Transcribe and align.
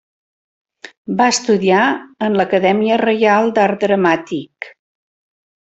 Va 1.19 1.27
estudiar 1.33 1.83
en 2.29 2.39
l'Acadèmia 2.41 2.99
Reial 3.05 3.55
d'Art 3.61 3.87
Dramàtic. 3.87 4.73